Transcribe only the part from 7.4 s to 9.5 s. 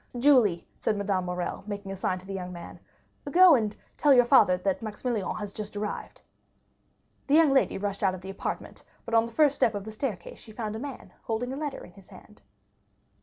lady rushed out of the apartment, but on the